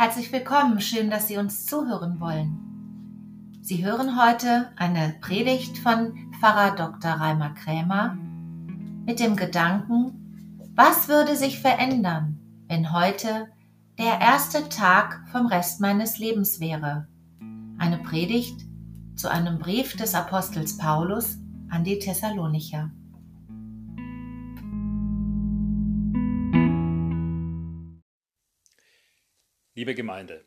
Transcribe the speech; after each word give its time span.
Herzlich 0.00 0.32
willkommen, 0.32 0.80
schön, 0.80 1.10
dass 1.10 1.28
Sie 1.28 1.36
uns 1.36 1.66
zuhören 1.66 2.20
wollen. 2.20 3.58
Sie 3.60 3.84
hören 3.84 4.18
heute 4.18 4.72
eine 4.76 5.14
Predigt 5.20 5.76
von 5.76 6.14
Pfarrer 6.40 6.74
Dr. 6.74 7.10
Reimer 7.10 7.50
Krämer 7.50 8.16
mit 9.04 9.20
dem 9.20 9.36
Gedanken, 9.36 10.56
was 10.74 11.08
würde 11.08 11.36
sich 11.36 11.60
verändern, 11.60 12.38
wenn 12.66 12.94
heute 12.94 13.48
der 13.98 14.18
erste 14.22 14.70
Tag 14.70 15.22
vom 15.30 15.44
Rest 15.44 15.82
meines 15.82 16.16
Lebens 16.16 16.60
wäre? 16.60 17.06
Eine 17.76 17.98
Predigt 17.98 18.58
zu 19.16 19.30
einem 19.30 19.58
Brief 19.58 19.96
des 19.96 20.14
Apostels 20.14 20.78
Paulus 20.78 21.36
an 21.68 21.84
die 21.84 21.98
Thessalonicher. 21.98 22.90
Liebe 29.80 29.94
Gemeinde, 29.94 30.44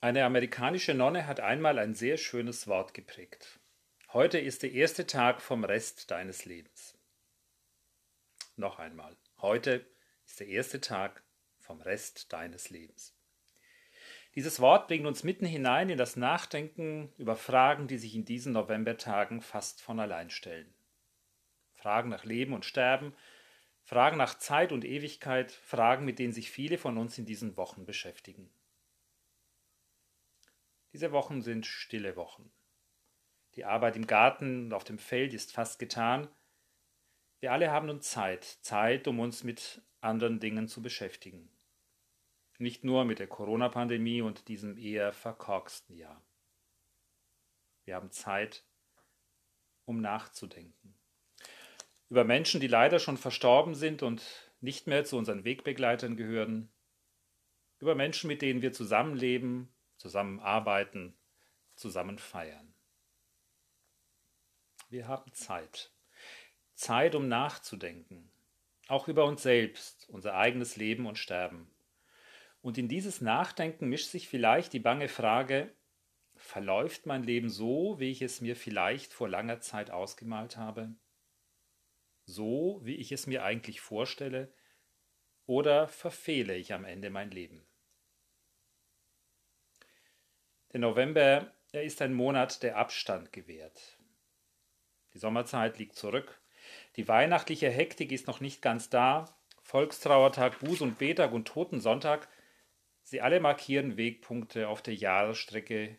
eine 0.00 0.24
amerikanische 0.24 0.94
Nonne 0.94 1.26
hat 1.26 1.40
einmal 1.40 1.80
ein 1.80 1.92
sehr 1.92 2.16
schönes 2.16 2.68
Wort 2.68 2.94
geprägt. 2.94 3.58
Heute 4.12 4.38
ist 4.38 4.62
der 4.62 4.70
erste 4.70 5.08
Tag 5.08 5.42
vom 5.42 5.64
Rest 5.64 6.12
deines 6.12 6.44
Lebens. 6.44 6.96
Noch 8.54 8.78
einmal, 8.78 9.16
heute 9.38 9.84
ist 10.24 10.38
der 10.38 10.46
erste 10.46 10.80
Tag 10.80 11.24
vom 11.58 11.80
Rest 11.80 12.32
deines 12.32 12.70
Lebens. 12.70 13.12
Dieses 14.36 14.60
Wort 14.60 14.86
bringt 14.86 15.06
uns 15.06 15.24
mitten 15.24 15.44
hinein 15.44 15.90
in 15.90 15.98
das 15.98 16.14
Nachdenken 16.14 17.12
über 17.18 17.34
Fragen, 17.34 17.88
die 17.88 17.98
sich 17.98 18.14
in 18.14 18.24
diesen 18.24 18.52
Novembertagen 18.52 19.40
fast 19.40 19.82
von 19.82 19.98
allein 19.98 20.30
stellen. 20.30 20.72
Fragen 21.74 22.08
nach 22.08 22.24
Leben 22.24 22.52
und 22.52 22.64
Sterben, 22.64 23.16
Fragen 23.88 24.18
nach 24.18 24.36
Zeit 24.36 24.72
und 24.72 24.84
Ewigkeit, 24.84 25.50
Fragen, 25.50 26.04
mit 26.04 26.18
denen 26.18 26.34
sich 26.34 26.50
viele 26.50 26.76
von 26.76 26.98
uns 26.98 27.16
in 27.16 27.24
diesen 27.24 27.56
Wochen 27.56 27.86
beschäftigen. 27.86 28.50
Diese 30.92 31.10
Wochen 31.10 31.40
sind 31.40 31.64
stille 31.64 32.14
Wochen. 32.14 32.52
Die 33.54 33.64
Arbeit 33.64 33.96
im 33.96 34.06
Garten 34.06 34.66
und 34.66 34.74
auf 34.74 34.84
dem 34.84 34.98
Feld 34.98 35.32
ist 35.32 35.52
fast 35.52 35.78
getan. 35.78 36.28
Wir 37.40 37.50
alle 37.50 37.70
haben 37.70 37.86
nun 37.86 38.02
Zeit, 38.02 38.44
Zeit, 38.60 39.08
um 39.08 39.20
uns 39.20 39.42
mit 39.42 39.80
anderen 40.02 40.38
Dingen 40.38 40.68
zu 40.68 40.82
beschäftigen. 40.82 41.48
Nicht 42.58 42.84
nur 42.84 43.06
mit 43.06 43.20
der 43.20 43.26
Corona-Pandemie 43.26 44.20
und 44.20 44.48
diesem 44.48 44.76
eher 44.76 45.14
verkorksten 45.14 45.96
Jahr. 45.96 46.22
Wir 47.86 47.94
haben 47.94 48.10
Zeit, 48.10 48.66
um 49.86 50.02
nachzudenken 50.02 50.97
über 52.10 52.24
Menschen, 52.24 52.60
die 52.60 52.68
leider 52.68 52.98
schon 52.98 53.16
verstorben 53.16 53.74
sind 53.74 54.02
und 54.02 54.22
nicht 54.60 54.86
mehr 54.86 55.04
zu 55.04 55.16
unseren 55.16 55.44
Wegbegleitern 55.44 56.16
gehören, 56.16 56.70
über 57.80 57.94
Menschen, 57.94 58.28
mit 58.28 58.42
denen 58.42 58.62
wir 58.62 58.72
zusammenleben, 58.72 59.68
zusammenarbeiten, 59.98 61.16
zusammen 61.74 62.18
feiern. 62.18 62.74
Wir 64.88 65.06
haben 65.06 65.32
Zeit. 65.32 65.92
Zeit, 66.74 67.14
um 67.14 67.28
nachzudenken, 67.28 68.30
auch 68.86 69.08
über 69.08 69.24
uns 69.24 69.42
selbst, 69.42 70.08
unser 70.08 70.34
eigenes 70.34 70.76
Leben 70.76 71.06
und 71.06 71.18
Sterben. 71.18 71.70
Und 72.62 72.78
in 72.78 72.88
dieses 72.88 73.20
Nachdenken 73.20 73.88
mischt 73.88 74.08
sich 74.08 74.28
vielleicht 74.28 74.72
die 74.72 74.78
bange 74.78 75.08
Frage, 75.08 75.72
verläuft 76.36 77.06
mein 77.06 77.22
Leben 77.22 77.50
so, 77.50 77.98
wie 77.98 78.10
ich 78.10 78.22
es 78.22 78.40
mir 78.40 78.56
vielleicht 78.56 79.12
vor 79.12 79.28
langer 79.28 79.60
Zeit 79.60 79.90
ausgemalt 79.90 80.56
habe? 80.56 80.94
So, 82.28 82.78
wie 82.84 82.96
ich 82.96 83.10
es 83.10 83.26
mir 83.26 83.42
eigentlich 83.42 83.80
vorstelle, 83.80 84.52
oder 85.46 85.88
verfehle 85.88 86.54
ich 86.54 86.74
am 86.74 86.84
Ende 86.84 87.08
mein 87.08 87.30
Leben? 87.30 87.66
Der 90.72 90.80
November, 90.80 91.50
er 91.72 91.82
ist 91.82 92.02
ein 92.02 92.12
Monat, 92.12 92.62
der 92.62 92.76
Abstand 92.76 93.32
gewährt. 93.32 93.98
Die 95.14 95.18
Sommerzeit 95.18 95.78
liegt 95.78 95.96
zurück, 95.96 96.42
die 96.96 97.08
weihnachtliche 97.08 97.70
Hektik 97.70 98.12
ist 98.12 98.26
noch 98.26 98.40
nicht 98.40 98.60
ganz 98.60 98.90
da, 98.90 99.34
Volkstrauertag, 99.62 100.58
Buß- 100.58 100.82
und 100.82 100.98
Betag 100.98 101.32
und 101.32 101.48
Totensonntag, 101.48 102.28
sie 103.02 103.22
alle 103.22 103.40
markieren 103.40 103.96
Wegpunkte 103.96 104.68
auf 104.68 104.82
der 104.82 104.94
Jahresstrecke, 104.94 105.98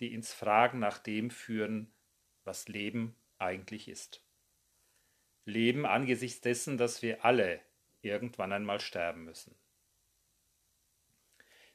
die 0.00 0.12
ins 0.12 0.32
Fragen 0.32 0.80
nach 0.80 0.98
dem 0.98 1.30
führen, 1.30 1.94
was 2.42 2.66
Leben 2.66 3.14
eigentlich 3.38 3.86
ist 3.88 4.27
leben 5.48 5.86
angesichts 5.86 6.40
dessen, 6.40 6.76
dass 6.78 7.02
wir 7.02 7.24
alle 7.24 7.60
irgendwann 8.02 8.52
einmal 8.52 8.80
sterben 8.80 9.24
müssen. 9.24 9.54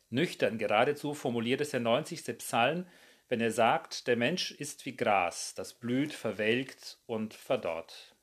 Nüchtern 0.09 0.57
geradezu 0.57 1.13
formuliert 1.13 1.61
es 1.61 1.71
der 1.71 1.79
90. 1.79 2.37
Psalm, 2.37 2.85
wenn 3.29 3.41
er 3.41 3.51
sagt, 3.51 4.07
der 4.07 4.15
Mensch 4.15 4.51
ist 4.51 4.85
wie 4.85 4.95
Gras, 4.95 5.55
das 5.55 5.73
blüht, 5.73 6.13
verwelkt 6.13 6.99
und 7.07 7.33
verdorrt. 7.33 8.15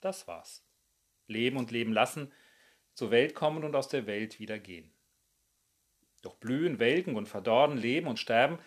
Das 0.00 0.26
war's. 0.26 0.64
Leben 1.26 1.58
und 1.58 1.70
leben 1.70 1.92
lassen, 1.92 2.32
zur 2.94 3.10
Welt 3.10 3.34
kommen 3.34 3.64
und 3.64 3.76
aus 3.76 3.88
der 3.88 4.06
Welt 4.06 4.40
wieder 4.40 4.58
gehen. 4.58 4.90
Doch 6.22 6.36
blühen, 6.36 6.78
welken 6.78 7.16
und 7.16 7.28
verdorren, 7.28 7.76
leben 7.76 8.06
und 8.06 8.18
sterben 8.18 8.58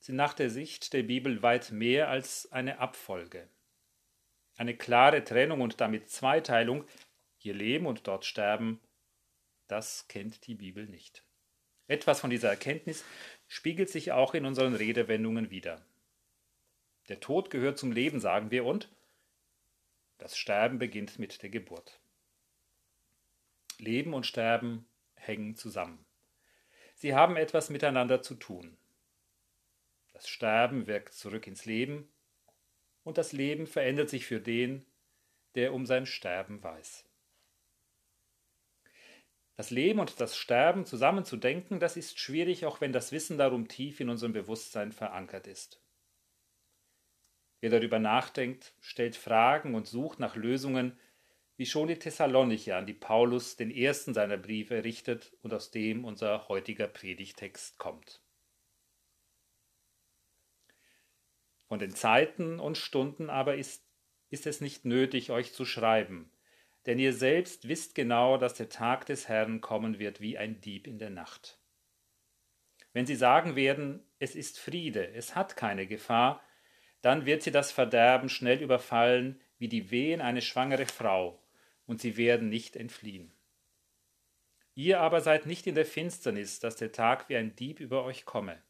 sind 0.00 0.16
nach 0.16 0.34
der 0.34 0.50
Sicht 0.50 0.92
der 0.92 1.02
Bibel 1.02 1.42
weit 1.42 1.72
mehr 1.72 2.08
als 2.08 2.50
eine 2.52 2.78
Abfolge. 2.78 3.48
Eine 4.56 4.76
klare 4.76 5.24
Trennung 5.24 5.60
und 5.60 5.80
damit 5.80 6.10
Zweiteilung, 6.10 6.84
hier 7.36 7.54
leben 7.54 7.86
und 7.86 8.06
dort 8.06 8.24
sterben, 8.24 8.80
das 9.66 10.08
kennt 10.08 10.46
die 10.46 10.54
Bibel 10.54 10.86
nicht. 10.86 11.24
Etwas 11.86 12.20
von 12.20 12.30
dieser 12.30 12.50
Erkenntnis 12.50 13.04
spiegelt 13.48 13.88
sich 13.88 14.12
auch 14.12 14.34
in 14.34 14.44
unseren 14.44 14.74
Redewendungen 14.74 15.50
wider. 15.50 15.84
Der 17.08 17.20
Tod 17.20 17.50
gehört 17.50 17.78
zum 17.78 17.90
Leben, 17.90 18.20
sagen 18.20 18.50
wir, 18.50 18.64
und 18.64 18.88
das 20.18 20.36
Sterben 20.36 20.78
beginnt 20.78 21.18
mit 21.18 21.42
der 21.42 21.50
Geburt. 21.50 21.98
Leben 23.78 24.12
und 24.12 24.26
Sterben 24.26 24.86
hängen 25.14 25.56
zusammen. 25.56 26.04
Sie 26.94 27.14
haben 27.14 27.36
etwas 27.36 27.70
miteinander 27.70 28.20
zu 28.20 28.34
tun. 28.34 28.76
Das 30.12 30.28
Sterben 30.28 30.86
wirkt 30.86 31.14
zurück 31.14 31.46
ins 31.46 31.64
Leben, 31.64 32.12
und 33.02 33.18
das 33.18 33.32
Leben 33.32 33.66
verändert 33.66 34.10
sich 34.10 34.26
für 34.26 34.40
den, 34.40 34.86
der 35.54 35.72
um 35.72 35.86
sein 35.86 36.06
Sterben 36.06 36.62
weiß. 36.62 37.04
Das 39.56 39.70
Leben 39.70 40.00
und 40.00 40.20
das 40.20 40.36
Sterben 40.36 40.86
zusammen 40.86 41.24
zu 41.24 41.36
denken, 41.36 41.80
das 41.80 41.96
ist 41.96 42.18
schwierig, 42.18 42.64
auch 42.64 42.80
wenn 42.80 42.92
das 42.92 43.12
Wissen 43.12 43.36
darum 43.36 43.68
tief 43.68 44.00
in 44.00 44.08
unserem 44.08 44.32
Bewusstsein 44.32 44.90
verankert 44.90 45.46
ist. 45.46 45.82
Wer 47.60 47.68
darüber 47.68 47.98
nachdenkt, 47.98 48.72
stellt 48.80 49.16
Fragen 49.16 49.74
und 49.74 49.86
sucht 49.86 50.18
nach 50.18 50.34
Lösungen, 50.34 50.98
wie 51.58 51.66
schon 51.66 51.88
die 51.88 51.98
Thessalonicher, 51.98 52.78
an 52.78 52.86
die 52.86 52.94
Paulus 52.94 53.56
den 53.56 53.70
ersten 53.70 54.14
seiner 54.14 54.38
Briefe 54.38 54.82
richtet 54.82 55.36
und 55.42 55.52
aus 55.52 55.70
dem 55.70 56.06
unser 56.06 56.48
heutiger 56.48 56.86
Predigtext 56.86 57.76
kommt. 57.76 58.22
Von 61.70 61.78
den 61.78 61.94
Zeiten 61.94 62.58
und 62.58 62.78
Stunden 62.78 63.30
aber 63.30 63.54
ist, 63.54 63.86
ist 64.28 64.48
es 64.48 64.60
nicht 64.60 64.84
nötig, 64.84 65.30
euch 65.30 65.52
zu 65.52 65.64
schreiben, 65.64 66.32
denn 66.84 66.98
ihr 66.98 67.12
selbst 67.12 67.68
wisst 67.68 67.94
genau, 67.94 68.38
dass 68.38 68.54
der 68.54 68.70
Tag 68.70 69.06
des 69.06 69.28
Herrn 69.28 69.60
kommen 69.60 70.00
wird 70.00 70.20
wie 70.20 70.36
ein 70.36 70.60
Dieb 70.60 70.88
in 70.88 70.98
der 70.98 71.10
Nacht. 71.10 71.60
Wenn 72.92 73.06
sie 73.06 73.14
sagen 73.14 73.54
werden, 73.54 74.02
es 74.18 74.34
ist 74.34 74.58
Friede, 74.58 75.12
es 75.12 75.36
hat 75.36 75.56
keine 75.56 75.86
Gefahr, 75.86 76.42
dann 77.02 77.24
wird 77.24 77.44
sie 77.44 77.52
das 77.52 77.70
Verderben 77.70 78.28
schnell 78.28 78.60
überfallen 78.60 79.40
wie 79.58 79.68
die 79.68 79.92
Wehen 79.92 80.20
eine 80.20 80.42
schwangere 80.42 80.86
Frau, 80.86 81.40
und 81.86 82.00
sie 82.00 82.16
werden 82.16 82.48
nicht 82.48 82.74
entfliehen. 82.74 83.32
Ihr 84.74 84.98
aber 84.98 85.20
seid 85.20 85.46
nicht 85.46 85.68
in 85.68 85.76
der 85.76 85.86
Finsternis, 85.86 86.58
dass 86.58 86.74
der 86.74 86.90
Tag 86.90 87.28
wie 87.28 87.36
ein 87.36 87.54
Dieb 87.54 87.78
über 87.78 88.02
euch 88.02 88.24
komme 88.24 88.60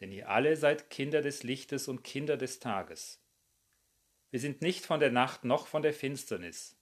denn 0.00 0.12
ihr 0.12 0.28
alle 0.28 0.56
seid 0.56 0.90
Kinder 0.90 1.22
des 1.22 1.42
Lichtes 1.42 1.88
und 1.88 2.04
Kinder 2.04 2.36
des 2.36 2.60
Tages. 2.60 3.22
Wir 4.30 4.40
sind 4.40 4.60
nicht 4.60 4.84
von 4.84 5.00
der 5.00 5.10
Nacht 5.10 5.44
noch 5.44 5.66
von 5.66 5.82
der 5.82 5.94
Finsternis. 5.94 6.76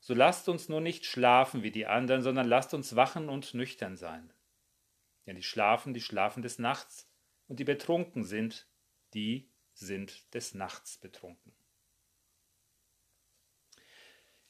So 0.00 0.14
lasst 0.14 0.48
uns 0.48 0.68
nur 0.68 0.80
nicht 0.80 1.04
schlafen 1.04 1.62
wie 1.62 1.70
die 1.70 1.86
anderen, 1.86 2.22
sondern 2.22 2.46
lasst 2.46 2.74
uns 2.74 2.96
wachen 2.96 3.28
und 3.28 3.54
nüchtern 3.54 3.96
sein. 3.96 4.32
Denn 5.26 5.36
die 5.36 5.42
schlafen, 5.42 5.94
die 5.94 6.00
schlafen 6.00 6.42
des 6.42 6.58
Nachts, 6.58 7.10
und 7.48 7.60
die 7.60 7.64
betrunken 7.64 8.24
sind, 8.24 8.66
die 9.14 9.50
sind 9.72 10.32
des 10.34 10.54
Nachts 10.54 10.98
betrunken. 10.98 11.52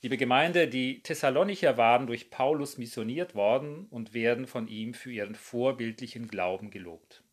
Liebe 0.03 0.17
Gemeinde, 0.17 0.69
die 0.69 1.03
Thessalonicher 1.03 1.77
waren 1.77 2.07
durch 2.07 2.31
Paulus 2.31 2.79
missioniert 2.79 3.35
worden 3.35 3.87
und 3.87 4.15
werden 4.15 4.47
von 4.47 4.69
ihm 4.69 4.95
für 4.95 5.11
ihren 5.11 5.35
vorbildlichen 5.35 6.29
Glauben 6.29 6.71
gelobt. 6.71 7.25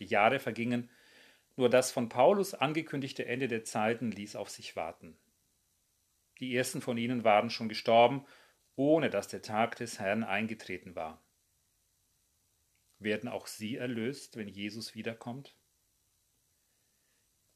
Die 0.00 0.06
Jahre 0.06 0.40
vergingen, 0.40 0.90
nur 1.56 1.70
das 1.70 1.92
von 1.92 2.08
Paulus 2.08 2.54
angekündigte 2.54 3.26
Ende 3.26 3.46
der 3.46 3.64
Zeiten 3.64 4.10
ließ 4.10 4.34
auf 4.34 4.50
sich 4.50 4.74
warten. 4.74 5.16
Die 6.40 6.56
ersten 6.56 6.80
von 6.80 6.96
ihnen 6.98 7.22
waren 7.22 7.50
schon 7.50 7.68
gestorben 7.68 8.26
ohne 8.80 9.10
dass 9.10 9.28
der 9.28 9.42
Tag 9.42 9.76
des 9.76 9.98
Herrn 9.98 10.24
eingetreten 10.24 10.94
war. 10.94 11.22
Werden 12.98 13.28
auch 13.28 13.46
sie 13.46 13.76
erlöst, 13.76 14.36
wenn 14.36 14.48
Jesus 14.48 14.94
wiederkommt? 14.94 15.54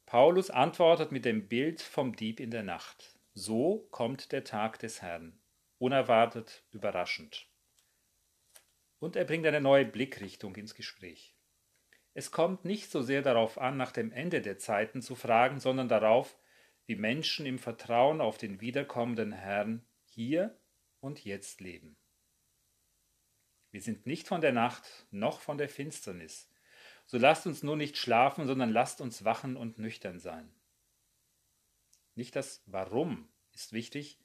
Paulus 0.05 0.51
antwortet 0.51 1.11
mit 1.11 1.25
dem 1.25 1.47
Bild 1.47 1.81
vom 1.81 2.15
Dieb 2.15 2.39
in 2.39 2.51
der 2.51 2.61
Nacht. 2.61 3.17
So 3.33 3.87
kommt 3.89 4.31
der 4.31 4.43
Tag 4.43 4.77
des 4.79 5.01
Herrn, 5.01 5.39
unerwartet, 5.79 6.63
überraschend. 6.71 7.47
Und 8.99 9.15
er 9.15 9.25
bringt 9.25 9.47
eine 9.47 9.61
neue 9.61 9.85
Blickrichtung 9.85 10.55
ins 10.55 10.75
Gespräch. 10.75 11.34
Es 12.17 12.31
kommt 12.31 12.63
nicht 12.63 12.89
so 12.89 13.01
sehr 13.01 13.21
darauf 13.21 13.57
an, 13.57 13.75
nach 13.75 13.91
dem 13.91 14.13
Ende 14.13 14.41
der 14.41 14.57
Zeiten 14.57 15.01
zu 15.01 15.15
fragen, 15.15 15.59
sondern 15.59 15.89
darauf, 15.89 16.39
wie 16.85 16.95
Menschen 16.95 17.45
im 17.45 17.59
Vertrauen 17.59 18.21
auf 18.21 18.37
den 18.37 18.61
wiederkommenden 18.61 19.33
Herrn 19.33 19.85
hier 20.05 20.57
und 21.01 21.25
jetzt 21.25 21.59
leben. 21.59 21.97
Wir 23.71 23.81
sind 23.81 24.05
nicht 24.05 24.29
von 24.29 24.39
der 24.39 24.53
Nacht 24.53 25.05
noch 25.11 25.41
von 25.41 25.57
der 25.57 25.67
Finsternis. 25.67 26.49
So 27.05 27.17
lasst 27.17 27.47
uns 27.47 27.63
nur 27.63 27.75
nicht 27.75 27.97
schlafen, 27.97 28.47
sondern 28.47 28.71
lasst 28.71 29.01
uns 29.01 29.25
wachen 29.25 29.57
und 29.57 29.77
nüchtern 29.77 30.17
sein. 30.17 30.49
Nicht 32.15 32.37
das 32.37 32.63
Warum 32.65 33.27
ist 33.51 33.73
wichtig, 33.73 34.21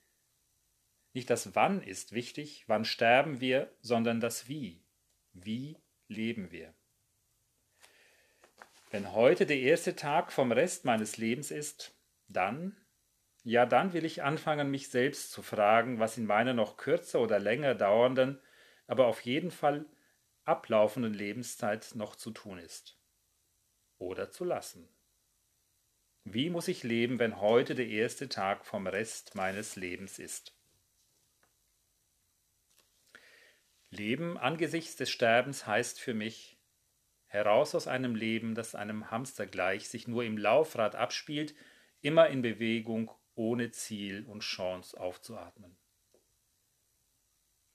nicht 1.12 1.28
das 1.28 1.56
Wann 1.56 1.82
ist 1.82 2.12
wichtig, 2.12 2.62
wann 2.68 2.84
sterben 2.84 3.40
wir, 3.40 3.76
sondern 3.80 4.20
das 4.20 4.46
Wie. 4.46 4.84
Wie 5.32 5.76
leben 6.06 6.52
wir? 6.52 6.72
Wenn 8.90 9.12
heute 9.12 9.46
der 9.46 9.58
erste 9.58 9.94
Tag 9.94 10.32
vom 10.32 10.50
Rest 10.50 10.84
meines 10.84 11.16
Lebens 11.16 11.52
ist, 11.52 11.94
dann, 12.26 12.76
ja, 13.44 13.64
dann 13.64 13.92
will 13.92 14.04
ich 14.04 14.24
anfangen, 14.24 14.68
mich 14.68 14.88
selbst 14.88 15.30
zu 15.30 15.42
fragen, 15.42 16.00
was 16.00 16.18
in 16.18 16.26
meiner 16.26 16.54
noch 16.54 16.76
kürzer 16.76 17.20
oder 17.20 17.38
länger 17.38 17.76
dauernden, 17.76 18.40
aber 18.88 19.06
auf 19.06 19.20
jeden 19.20 19.52
Fall 19.52 19.86
ablaufenden 20.44 21.14
Lebenszeit 21.14 21.94
noch 21.94 22.16
zu 22.16 22.32
tun 22.32 22.58
ist. 22.58 22.98
Oder 23.98 24.32
zu 24.32 24.44
lassen. 24.44 24.88
Wie 26.24 26.50
muss 26.50 26.66
ich 26.66 26.82
leben, 26.82 27.20
wenn 27.20 27.40
heute 27.40 27.76
der 27.76 27.86
erste 27.86 28.28
Tag 28.28 28.66
vom 28.66 28.88
Rest 28.88 29.36
meines 29.36 29.76
Lebens 29.76 30.18
ist? 30.18 30.52
Leben 33.90 34.36
angesichts 34.36 34.96
des 34.96 35.10
Sterbens 35.10 35.66
heißt 35.66 36.00
für 36.00 36.14
mich, 36.14 36.59
heraus 37.30 37.76
aus 37.76 37.86
einem 37.86 38.16
Leben, 38.16 38.56
das 38.56 38.74
einem 38.74 39.10
Hamster 39.10 39.46
gleich 39.46 39.88
sich 39.88 40.08
nur 40.08 40.24
im 40.24 40.36
Laufrad 40.36 40.96
abspielt, 40.96 41.54
immer 42.00 42.28
in 42.28 42.42
Bewegung, 42.42 43.10
ohne 43.34 43.70
Ziel 43.70 44.26
und 44.26 44.40
Chance 44.40 45.00
aufzuatmen. 45.00 45.78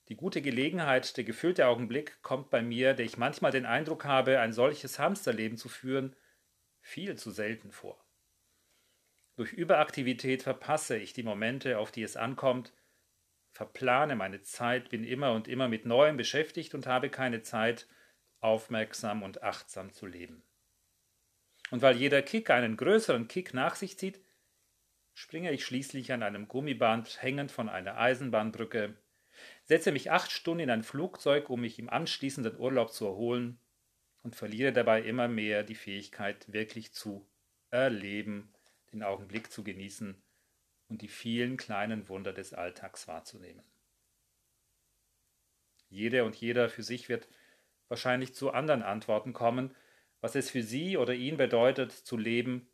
Die 0.08 0.14
gute 0.14 0.42
Gelegenheit, 0.42 1.16
der 1.16 1.24
gefüllte 1.24 1.66
Augenblick 1.66 2.22
kommt 2.22 2.50
bei 2.50 2.62
mir, 2.62 2.92
der 2.92 3.06
ich 3.06 3.16
manchmal 3.16 3.50
den 3.50 3.66
Eindruck 3.66 4.04
habe, 4.04 4.38
ein 4.40 4.52
solches 4.52 4.98
Hamsterleben 4.98 5.56
zu 5.56 5.68
führen, 5.68 6.14
viel 6.80 7.16
zu 7.16 7.30
selten 7.30 7.72
vor. 7.72 8.04
Durch 9.36 9.52
Überaktivität 9.52 10.42
verpasse 10.42 10.98
ich 10.98 11.14
die 11.14 11.22
Momente, 11.22 11.78
auf 11.78 11.90
die 11.90 12.02
es 12.02 12.16
ankommt, 12.16 12.74
verplane 13.50 14.16
meine 14.16 14.42
Zeit, 14.42 14.90
bin 14.90 15.02
immer 15.02 15.32
und 15.32 15.48
immer 15.48 15.66
mit 15.66 15.86
Neuem 15.86 16.18
beschäftigt 16.18 16.74
und 16.74 16.86
habe 16.86 17.08
keine 17.08 17.40
Zeit, 17.40 17.88
aufmerksam 18.46 19.24
und 19.24 19.42
achtsam 19.42 19.92
zu 19.92 20.06
leben. 20.06 20.42
Und 21.72 21.82
weil 21.82 21.96
jeder 21.96 22.22
Kick 22.22 22.48
einen 22.48 22.76
größeren 22.76 23.26
Kick 23.26 23.52
nach 23.52 23.74
sich 23.74 23.98
zieht, 23.98 24.20
springe 25.14 25.50
ich 25.50 25.64
schließlich 25.64 26.12
an 26.12 26.22
einem 26.22 26.46
Gummiband 26.46 27.20
hängend 27.22 27.50
von 27.50 27.68
einer 27.68 27.98
Eisenbahnbrücke, 27.98 28.94
setze 29.64 29.90
mich 29.90 30.12
acht 30.12 30.30
Stunden 30.30 30.60
in 30.60 30.70
ein 30.70 30.84
Flugzeug, 30.84 31.50
um 31.50 31.60
mich 31.60 31.80
im 31.80 31.90
anschließenden 31.90 32.56
Urlaub 32.56 32.92
zu 32.92 33.06
erholen 33.06 33.58
und 34.22 34.36
verliere 34.36 34.72
dabei 34.72 35.02
immer 35.02 35.26
mehr 35.26 35.64
die 35.64 35.74
Fähigkeit, 35.74 36.52
wirklich 36.52 36.92
zu 36.92 37.26
erleben, 37.70 38.52
den 38.92 39.02
Augenblick 39.02 39.50
zu 39.50 39.64
genießen 39.64 40.22
und 40.88 41.02
die 41.02 41.08
vielen 41.08 41.56
kleinen 41.56 42.08
Wunder 42.08 42.32
des 42.32 42.54
Alltags 42.54 43.08
wahrzunehmen. 43.08 43.64
Jeder 45.88 46.24
und 46.24 46.36
jeder 46.36 46.68
für 46.68 46.84
sich 46.84 47.08
wird 47.08 47.28
wahrscheinlich 47.88 48.34
zu 48.34 48.50
anderen 48.50 48.82
Antworten 48.82 49.32
kommen, 49.32 49.74
was 50.20 50.34
es 50.34 50.50
für 50.50 50.62
sie 50.62 50.96
oder 50.96 51.14
ihn 51.14 51.36
bedeutet, 51.36 51.92
zu 51.92 52.16
leben, 52.16 52.68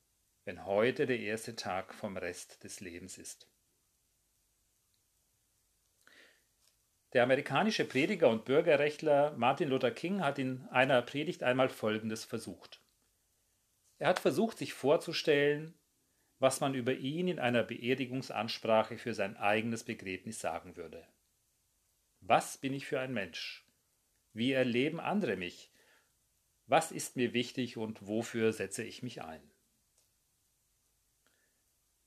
wenn 0.45 0.65
heute 0.65 1.07
der 1.07 1.19
erste 1.19 1.57
Tag 1.57 1.95
vom 1.95 2.17
Rest 2.17 2.65
des 2.65 2.81
Lebens 2.81 3.19
ist. 3.19 3.49
Der 7.13 7.23
amerikanische 7.23 7.85
Prediger 7.85 8.31
und 8.31 8.47
Bürgerrechtler 8.47 9.33
Martin 9.37 9.69
Luther 9.69 9.91
King 9.91 10.23
hat 10.23 10.39
in 10.39 10.67
einer 10.69 11.03
Predigt 11.03 11.43
einmal 11.43 11.69
Folgendes 11.69 12.25
versucht. 12.25 12.81
Er 13.99 14.09
hat 14.09 14.19
versucht, 14.19 14.57
sich 14.57 14.73
vorzustellen, 14.73 15.79
was 16.39 16.61
man 16.61 16.75
über 16.75 16.95
ihn 16.95 17.29
in 17.29 17.39
einer 17.39 17.63
Beerdigungsansprache 17.63 18.99
für 18.99 19.15
sein 19.15 19.37
eigenes 19.37 19.85
Begräbnis 19.85 20.41
sagen 20.41 20.77
würde. 20.77 21.07
Was 22.21 22.57
bin 22.57 22.73
ich 22.73 22.87
für 22.87 22.99
ein 22.99 23.13
Mensch? 23.13 23.65
Wie 24.33 24.53
erleben 24.53 25.01
andere 25.01 25.37
mich? 25.37 25.71
Was 26.67 26.93
ist 26.93 27.17
mir 27.17 27.35
wichtig 27.35 27.77
und 27.77 28.07
wofür 28.07 28.53
setze 28.53 28.83
ich 28.83 29.03
mich 29.03 29.23
ein? 29.23 29.43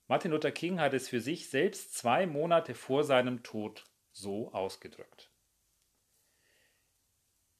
Martin 0.08 0.30
Luther 0.30 0.52
King 0.52 0.80
hat 0.80 0.94
es 0.94 1.08
für 1.08 1.20
sich 1.20 1.50
selbst 1.50 1.94
zwei 1.94 2.26
Monate 2.26 2.74
vor 2.74 3.04
seinem 3.04 3.42
Tod 3.42 3.84
so 4.12 4.52
ausgedrückt. 4.52 5.30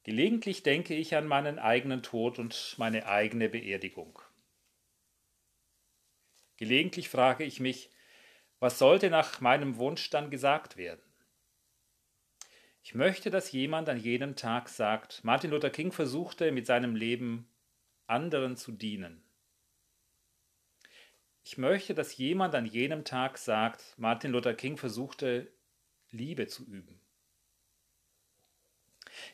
Gelegentlich 0.05 0.63
denke 0.63 0.95
ich 0.95 1.17
an 1.17 1.27
meinen 1.27 1.59
eigenen 1.59 2.03
Tod 2.03 2.39
und 2.39 2.77
meine 2.79 3.07
eigene 3.07 3.49
Beerdigung. 3.49 4.21
Gelegentlich 6.57 7.09
frage 7.09 7.45
ich 7.45 7.61
mich, 7.61 7.91
was 8.61 8.79
sollte 8.79 9.11
nach 9.11 9.41
meinem 9.41 9.77
Wunsch 9.77 10.09
dann 10.11 10.31
gesagt 10.31 10.77
werden? 10.77 11.06
Ich 12.87 12.95
möchte, 12.95 13.31
dass 13.31 13.51
jemand 13.51 13.89
an 13.89 13.99
jenem 13.99 14.37
Tag 14.37 14.69
sagt, 14.69 15.25
Martin 15.25 15.51
Luther 15.51 15.71
King 15.71 15.91
versuchte 15.91 16.53
mit 16.53 16.67
seinem 16.67 16.95
Leben 16.95 17.49
anderen 18.07 18.57
zu 18.57 18.71
dienen. 18.71 19.25
Ich 21.43 21.59
möchte, 21.59 21.95
dass 21.95 22.17
jemand 22.17 22.55
an 22.55 22.65
jenem 22.65 23.05
Tag 23.05 23.39
sagt, 23.39 23.99
Martin 23.99 24.31
Luther 24.31 24.55
King 24.55 24.77
versuchte 24.77 25.51
Liebe 26.13 26.47
zu 26.47 26.65
üben. 26.65 27.01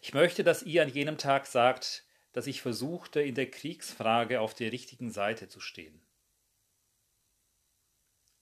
Ich 0.00 0.14
möchte, 0.14 0.44
dass 0.44 0.62
ihr 0.62 0.80
an 0.80 0.88
jenem 0.88 1.18
Tag 1.18 1.44
sagt, 1.44 2.06
dass 2.32 2.46
ich 2.46 2.62
versuchte, 2.62 3.20
in 3.20 3.34
der 3.34 3.50
Kriegsfrage 3.50 4.40
auf 4.40 4.54
der 4.54 4.72
richtigen 4.72 5.10
Seite 5.10 5.48
zu 5.48 5.60
stehen. 5.60 6.00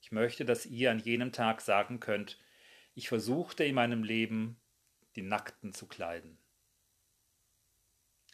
Ich 0.02 0.12
möchte, 0.12 0.44
dass 0.44 0.66
ihr 0.66 0.92
an 0.92 1.00
jenem 1.00 1.32
Tag 1.32 1.62
sagen 1.62 1.99
könnt, 1.99 2.38
ich 2.94 3.08
versuchte 3.08 3.64
in 3.64 3.75
meinem 3.75 4.04
Leben 4.04 4.60
die 5.20 5.26
Nackten 5.26 5.74
zu 5.74 5.86
kleiden. 5.86 6.38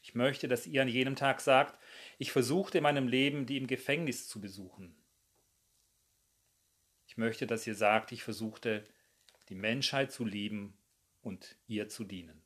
Ich 0.03 0.15
möchte, 0.15 0.47
dass 0.47 0.69
ihr 0.69 0.83
an 0.83 0.89
jenem 0.89 1.17
Tag 1.17 1.41
sagt, 1.41 1.83
ich 2.17 2.31
versuchte 2.31 2.79
in 2.79 2.85
meinem 2.85 3.09
Leben, 3.09 3.45
die 3.45 3.57
im 3.57 3.67
Gefängnis 3.67 4.29
zu 4.29 4.41
besuchen. 4.41 4.97
Ich 7.09 7.17
möchte, 7.17 7.49
dass 7.49 7.67
ihr 7.67 7.75
sagt, 7.75 8.13
ich 8.13 8.23
versuchte, 8.23 8.85
die 9.49 9.57
Menschheit 9.57 10.13
zu 10.13 10.25
lieben 10.25 10.79
und 11.23 11.57
ihr 11.67 11.89
zu 11.89 12.05
dienen. 12.05 12.41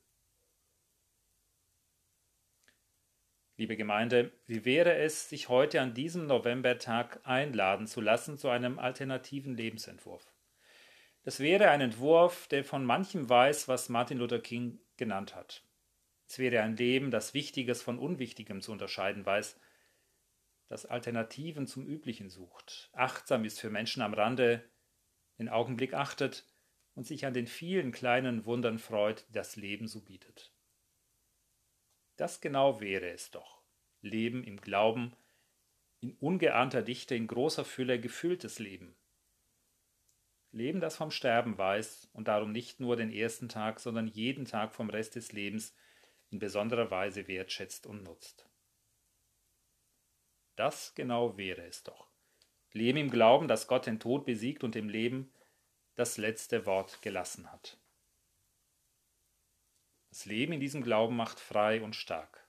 Liebe 3.59 3.76
Gemeinde, 3.76 4.32
wie 4.47 4.64
wäre 4.64 4.94
es, 4.94 5.28
sich 5.28 5.50
heute 5.50 5.82
an 5.82 5.92
diesem 5.92 6.26
Novembertag 6.26 7.20
einladen 7.25 7.87
zu 7.87 8.00
lassen 8.00 8.38
zu 8.38 8.49
einem 8.49 8.78
alternativen 8.78 9.54
Lebensentwurf? 9.54 10.30
Das 11.23 11.41
wäre 11.41 11.71
ein 11.71 11.81
Entwurf, 11.81 12.49
der 12.49 12.65
von 12.65 12.85
manchem 12.85 13.29
weiß, 13.29 13.69
was 13.69 13.89
Martin 13.89 14.19
Luther 14.19 14.41
King 14.41 14.81
genannt 14.97 15.35
hat. 15.35 15.65
Es 16.27 16.39
wäre 16.39 16.62
ein 16.62 16.77
Leben, 16.77 17.11
das 17.11 17.35
Wichtiges 17.35 17.83
von 17.83 17.99
Unwichtigem 17.99 18.62
zu 18.62 18.73
unterscheiden 18.73 19.27
weiß, 19.27 19.59
das 20.69 20.87
Alternativen 20.87 21.67
zum 21.67 21.85
Üblichen 21.85 22.31
sucht, 22.31 22.91
achtsam 22.93 23.45
ist 23.45 23.59
für 23.59 23.71
Menschen 23.71 24.03
am 24.03 24.15
Rande, 24.15 24.65
den 25.39 25.49
Augenblick 25.49 25.95
achtet 25.95 26.47
und 26.95 27.05
sich 27.05 27.27
an 27.27 27.35
den 27.35 27.49
vielen 27.49 27.91
kleinen 27.91 28.45
Wundern 28.45 28.79
freut, 28.79 29.27
die 29.29 29.33
das 29.33 29.57
Leben 29.57 29.89
so 29.89 30.00
bietet. 30.00 30.55
Das 32.17 32.41
genau 32.41 32.81
wäre 32.81 33.11
es 33.11 33.33
doch. 33.33 33.62
Leben 34.00 34.45
im 34.45 34.61
Glauben, 34.61 35.17
in 35.99 36.12
ungeahnter 36.19 36.83
Dichte, 36.83 37.17
in 37.17 37.27
großer 37.27 37.65
Fülle 37.65 38.00
gefülltes 38.00 38.61
Leben. 38.61 38.95
Leben, 40.52 40.80
das 40.80 40.97
vom 40.97 41.11
Sterben 41.11 41.57
weiß 41.57 42.11
und 42.12 42.28
darum 42.28 42.50
nicht 42.50 42.80
nur 42.80 42.97
den 42.97 43.12
ersten 43.12 43.49
Tag, 43.49 43.78
sondern 43.78 44.09
jeden 44.09 44.45
Tag 44.45 44.75
vom 44.75 44.90
Rest 44.90 45.14
des 45.14 45.33
Lebens 45.33 45.75
in 46.30 46.38
besonderer 46.38 46.90
Weise 46.90 47.28
wertschätzt 47.28 47.87
und 47.87 48.02
nutzt. 48.02 48.49
Das 50.57 50.95
genau 50.95 51.37
wäre 51.37 51.64
es 51.64 51.83
doch. 51.85 52.11
Leben 52.73 52.99
im 52.99 53.11
Glauben, 53.11 53.49
dass 53.49 53.66
Gott 53.66 53.87
den 53.87 54.00
Tod 54.00 54.26
besiegt 54.26 54.62
und 54.64 54.76
im 54.76 54.88
Leben 54.88 55.33
das 55.95 56.16
letzte 56.16 56.66
Wort 56.66 57.02
gelassen 57.02 57.50
hat. 57.50 57.78
Das 60.09 60.25
Leben 60.25 60.52
in 60.52 60.61
diesem 60.61 60.83
Glauben 60.83 61.16
macht 61.16 61.38
frei 61.38 61.83
und 61.83 61.95
stark. 61.95 62.49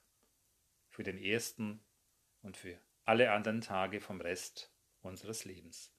Für 0.90 1.04
den 1.04 1.16
ersten 1.16 1.80
und 2.42 2.56
für 2.56 2.78
alle 3.04 3.32
anderen 3.32 3.60
Tage 3.60 4.00
vom 4.00 4.20
Rest 4.20 4.72
unseres 5.00 5.44
Lebens. 5.44 5.92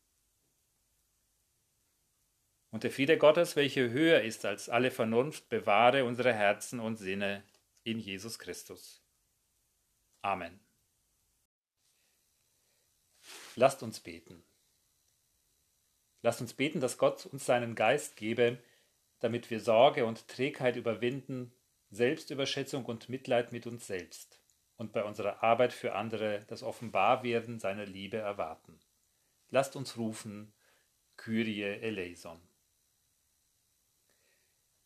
Und 2.73 2.83
der 2.83 2.89
Friede 2.89 3.19
Gottes, 3.19 3.55
welcher 3.55 3.91
höher 3.91 4.23
ist 4.23 4.45
als 4.45 4.67
alle 4.67 4.89
Vernunft, 4.89 5.47
bewahre 5.47 6.05
unsere 6.05 6.33
Herzen 6.33 6.79
und 6.79 6.95
Sinne 6.95 7.43
in 7.83 7.99
Jesus 7.99 8.39
Christus. 8.39 9.03
Amen. 10.23 10.59
Lasst 13.55 13.83
uns 13.83 13.99
beten. 13.99 14.43
Lasst 16.23 16.41
uns 16.41 16.55
beten, 16.55 16.79
dass 16.79 16.97
Gott 16.97 17.27
uns 17.27 17.45
seinen 17.45 17.75
Geist 17.75 18.15
gebe, 18.15 18.57
damit 19.19 19.51
wir 19.51 19.59
Sorge 19.59 20.07
und 20.07 20.27
Trägheit 20.27 20.75
überwinden, 20.75 21.53
Selbstüberschätzung 21.91 22.85
und 22.85 23.07
Mitleid 23.07 23.51
mit 23.51 23.67
uns 23.67 23.85
selbst 23.85 24.41
und 24.77 24.93
bei 24.93 25.03
unserer 25.03 25.43
Arbeit 25.43 25.73
für 25.73 25.93
andere 25.93 26.43
das 26.47 26.63
Offenbarwerden 26.63 27.59
seiner 27.59 27.85
Liebe 27.85 28.17
erwarten. 28.17 28.79
Lasst 29.51 29.75
uns 29.75 29.95
rufen, 29.95 30.55
Kyrie 31.17 31.61
eleison. 31.61 32.41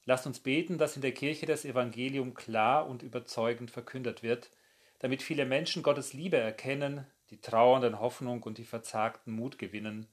Lasst 0.07 0.25
uns 0.25 0.39
beten, 0.39 0.77
dass 0.77 0.95
in 0.95 1.01
der 1.01 1.13
Kirche 1.13 1.45
das 1.45 1.65
Evangelium 1.65 2.33
klar 2.33 2.87
und 2.87 3.03
überzeugend 3.03 3.71
verkündet 3.71 4.23
wird, 4.23 4.49
damit 4.99 5.21
viele 5.21 5.45
Menschen 5.45 5.83
Gottes 5.83 6.13
Liebe 6.13 6.37
erkennen, 6.37 7.05
die 7.29 7.41
trauernden 7.41 7.99
Hoffnung 7.99 8.41
und 8.43 8.57
die 8.57 8.63
verzagten 8.63 9.33
Mut 9.33 9.59
gewinnen 9.59 10.07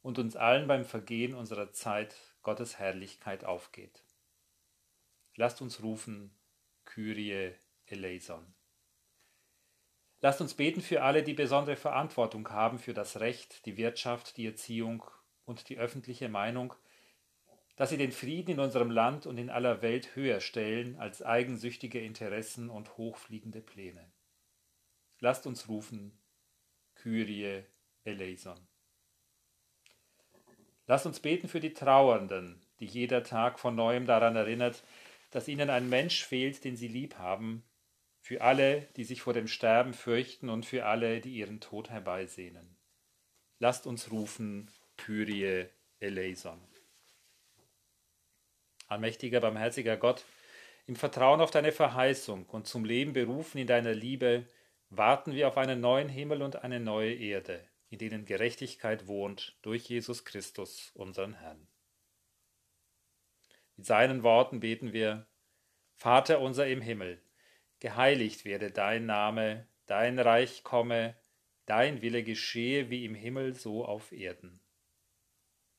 und 0.00 0.20
uns 0.20 0.36
allen 0.36 0.68
beim 0.68 0.84
Vergehen 0.84 1.34
unserer 1.34 1.72
Zeit 1.72 2.14
Gottes 2.44 2.78
Herrlichkeit 2.78 3.44
aufgeht. 3.44 4.04
Lasst 5.34 5.60
uns 5.60 5.82
rufen, 5.82 6.30
Kyrie 6.84 7.50
eleison. 7.86 8.54
Lasst 10.20 10.40
uns 10.40 10.54
beten 10.54 10.82
für 10.82 11.02
alle, 11.02 11.24
die 11.24 11.34
besondere 11.34 11.74
Verantwortung 11.74 12.48
haben 12.50 12.78
für 12.78 12.94
das 12.94 13.18
Recht, 13.18 13.66
die 13.66 13.76
Wirtschaft, 13.76 14.36
die 14.36 14.46
Erziehung 14.46 15.02
und 15.44 15.68
die 15.68 15.78
öffentliche 15.78 16.28
Meinung, 16.28 16.74
dass 17.76 17.90
sie 17.90 17.96
den 17.96 18.12
Frieden 18.12 18.52
in 18.52 18.60
unserem 18.60 18.90
Land 18.90 19.26
und 19.26 19.38
in 19.38 19.50
aller 19.50 19.82
Welt 19.82 20.14
höher 20.14 20.40
stellen 20.40 20.96
als 20.98 21.22
eigensüchtige 21.22 22.00
Interessen 22.00 22.70
und 22.70 22.96
hochfliegende 22.96 23.60
Pläne. 23.60 24.12
Lasst 25.20 25.46
uns 25.46 25.68
rufen, 25.68 26.12
Kyrie 26.94 27.64
eleison. 28.04 28.58
Lasst 30.86 31.06
uns 31.06 31.20
beten 31.20 31.48
für 31.48 31.60
die 31.60 31.72
Trauernden, 31.72 32.60
die 32.80 32.86
jeder 32.86 33.22
Tag 33.22 33.58
von 33.58 33.74
neuem 33.74 34.06
daran 34.06 34.36
erinnert, 34.36 34.82
dass 35.30 35.48
ihnen 35.48 35.70
ein 35.70 35.88
Mensch 35.88 36.24
fehlt, 36.24 36.64
den 36.64 36.76
sie 36.76 36.88
lieb 36.88 37.16
haben, 37.16 37.64
für 38.20 38.42
alle, 38.42 38.82
die 38.96 39.04
sich 39.04 39.22
vor 39.22 39.32
dem 39.32 39.48
Sterben 39.48 39.94
fürchten 39.94 40.48
und 40.48 40.66
für 40.66 40.86
alle, 40.86 41.20
die 41.20 41.34
ihren 41.34 41.60
Tod 41.60 41.90
herbeisehnen. 41.90 42.76
Lasst 43.58 43.86
uns 43.86 44.10
rufen, 44.10 44.70
Kyrie 44.96 45.66
eleison. 46.00 46.60
Allmächtiger, 48.92 49.40
barmherziger 49.40 49.96
Gott, 49.96 50.24
im 50.86 50.96
Vertrauen 50.96 51.40
auf 51.40 51.50
deine 51.50 51.72
Verheißung 51.72 52.46
und 52.46 52.66
zum 52.66 52.84
Leben 52.84 53.12
berufen 53.12 53.58
in 53.58 53.66
deiner 53.66 53.94
Liebe, 53.94 54.46
warten 54.90 55.32
wir 55.32 55.48
auf 55.48 55.56
einen 55.56 55.80
neuen 55.80 56.08
Himmel 56.08 56.42
und 56.42 56.62
eine 56.62 56.78
neue 56.78 57.14
Erde, 57.14 57.66
in 57.88 57.98
denen 57.98 58.26
Gerechtigkeit 58.26 59.06
wohnt 59.06 59.56
durch 59.62 59.88
Jesus 59.88 60.24
Christus, 60.24 60.90
unseren 60.94 61.34
Herrn. 61.34 61.66
Mit 63.76 63.86
seinen 63.86 64.22
Worten 64.22 64.60
beten 64.60 64.92
wir, 64.92 65.26
Vater 65.94 66.40
unser 66.40 66.66
im 66.66 66.82
Himmel, 66.82 67.22
geheiligt 67.80 68.44
werde 68.44 68.70
dein 68.70 69.06
Name, 69.06 69.66
dein 69.86 70.18
Reich 70.18 70.64
komme, 70.64 71.16
dein 71.64 72.02
Wille 72.02 72.22
geschehe 72.22 72.90
wie 72.90 73.04
im 73.04 73.14
Himmel 73.14 73.54
so 73.54 73.84
auf 73.84 74.12
Erden. 74.12 74.60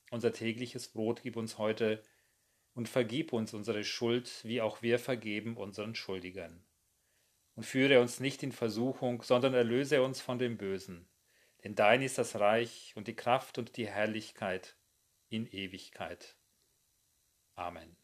Unser 0.09 0.33
tägliches 0.33 0.87
Brot 0.87 1.21
gib 1.21 1.35
uns 1.35 1.57
heute 1.57 2.01
und 2.73 2.89
vergib 2.89 3.33
uns 3.33 3.53
unsere 3.53 3.83
Schuld, 3.83 4.41
wie 4.43 4.61
auch 4.61 4.81
wir 4.81 4.99
vergeben 4.99 5.57
unseren 5.57 5.95
Schuldigern 5.95 6.63
und 7.55 7.63
führe 7.65 8.01
uns 8.01 8.19
nicht 8.19 8.43
in 8.43 8.51
Versuchung, 8.51 9.21
sondern 9.21 9.53
erlöse 9.53 10.01
uns 10.01 10.21
von 10.21 10.39
dem 10.39 10.57
Bösen. 10.57 11.07
Denn 11.63 11.75
dein 11.75 12.01
ist 12.01 12.17
das 12.17 12.39
Reich 12.39 12.93
und 12.95 13.07
die 13.07 13.15
Kraft 13.15 13.57
und 13.57 13.77
die 13.77 13.87
Herrlichkeit 13.87 14.75
in 15.29 15.47
Ewigkeit. 15.47 16.35
Amen. 17.55 17.95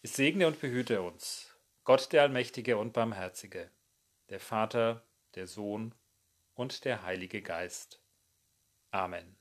Es 0.00 0.14
segne 0.14 0.46
und 0.46 0.60
behüte 0.60 1.02
uns, 1.02 1.54
Gott 1.84 2.12
der 2.12 2.22
Allmächtige 2.22 2.78
und 2.78 2.92
Barmherzige, 2.92 3.70
der 4.28 4.40
Vater, 4.40 5.04
der 5.34 5.46
Sohn 5.46 5.94
und 6.54 6.84
der 6.84 7.02
Heilige 7.02 7.42
Geist. 7.42 8.00
Amen. 8.90 9.36